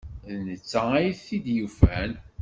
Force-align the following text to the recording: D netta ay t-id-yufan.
D 0.29 0.31
netta 0.45 0.81
ay 0.97 1.09
t-id-yufan. 1.23 2.11